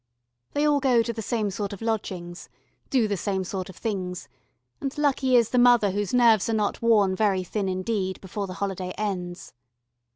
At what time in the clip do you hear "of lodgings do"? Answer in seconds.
1.73-3.07